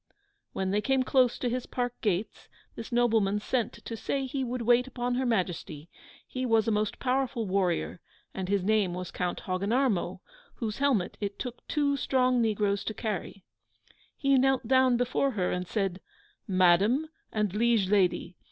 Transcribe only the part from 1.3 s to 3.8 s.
to his park gates, this nobleman sent